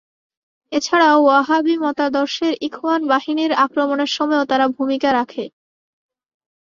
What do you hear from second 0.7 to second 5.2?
এছাড়াও ওয়াহাবি মতাদর্শের ইখওয়ান বাহিনীর আক্রমণের সময়ও তারা ভূমিকা